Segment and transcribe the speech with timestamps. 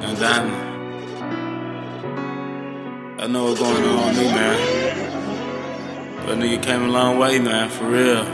[0.00, 0.44] And then,
[3.18, 4.58] I know what's going on with me, man.
[6.24, 8.24] But nigga came a long way, man, for real.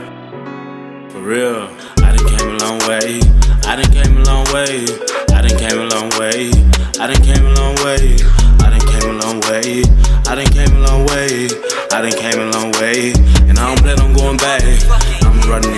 [1.09, 1.69] For real.
[1.97, 3.19] I done came a long way.
[3.65, 4.85] I done came a long way.
[5.33, 6.51] I done came a long way.
[6.99, 8.17] I done came a long way.
[8.61, 9.83] I done came a long way.
[10.27, 11.49] I done came a long way.
[11.91, 13.13] I done came a long way.
[13.49, 15.24] And I don't plan on going back.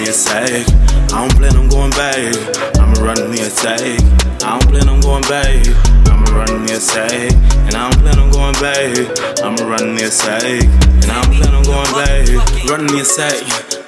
[0.08, 0.64] The attack.
[1.12, 2.16] I don't plan on going back.
[2.80, 3.84] I'm running the attack.
[4.40, 5.60] I don't plan on going back.
[6.08, 7.12] I'm running the attack.
[7.68, 8.96] And I don't plan on going back.
[9.44, 10.64] I'm running the attack.
[11.04, 12.24] And I don't plan on going back.
[12.72, 13.36] Running the attack.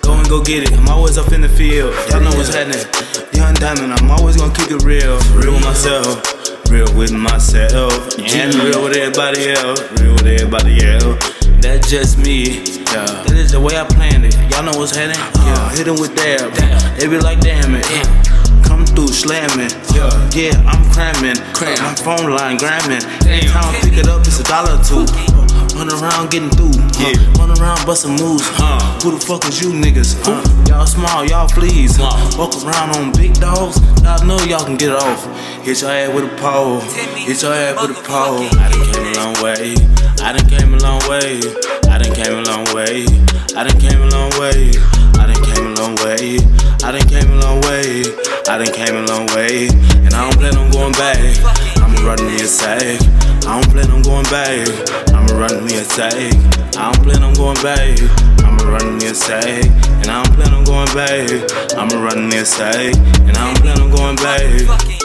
[0.03, 0.75] Go and go get it.
[0.75, 1.95] I'm always up in the field.
[2.11, 2.83] Y'all know what's happening.
[3.31, 5.15] Young Diamond, I'm always gonna keep it real.
[5.39, 6.19] Real with myself.
[6.67, 7.95] Real with myself.
[8.19, 9.79] And real with everybody else.
[10.03, 11.15] Real with everybody else.
[11.63, 12.78] That's just me.
[12.89, 13.05] Yeah.
[13.05, 14.33] That is the way I planned it.
[14.49, 15.21] Y'all know what's happening?
[15.45, 15.69] Yeah.
[15.77, 16.51] Hit 'em with dab.
[16.97, 17.85] They be like, damn it.
[18.65, 19.69] Come through slamming.
[19.93, 21.37] Yeah, yeah, I'm cramming.
[21.81, 23.01] My phone line gramming.
[23.25, 25.05] Every time I pick it up, it's a dollar or two.
[25.77, 26.73] Run around getting through.
[26.97, 27.13] Yeah.
[27.37, 28.43] Run around busting moves.
[28.59, 28.81] Uh.
[29.01, 30.17] Who the fuck is you niggas?
[30.27, 30.41] Uh.
[30.67, 31.97] Y'all small, y'all fleas.
[31.99, 32.09] Uh.
[32.37, 33.79] Walk around on big dogs.
[34.03, 35.25] Y'all know y'all can get off.
[35.63, 36.81] Hit your ass with a pole.
[36.81, 38.43] Hit your ass with a pole.
[38.59, 39.75] I done came a long way.
[40.21, 41.68] I done came a long way.
[42.89, 43.05] Way.
[43.55, 44.71] I done came a long way.
[45.19, 46.39] I done came a long way.
[46.83, 48.03] I done came a long way.
[48.49, 49.67] I done came a long way.
[50.05, 51.19] And I don't plan on going back.
[51.77, 52.97] I'ma run the attack.
[53.45, 54.65] I don't plan on going back.
[55.13, 56.13] I'ma run the attack.
[56.77, 57.99] I don't plan on going back.
[58.45, 59.65] I'ma run the attack.
[60.01, 61.29] And I don't plan on going back.
[61.77, 62.95] I'ma run the attack.
[63.27, 64.98] And I don't plan on going back.